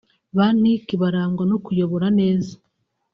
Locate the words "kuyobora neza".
1.65-2.53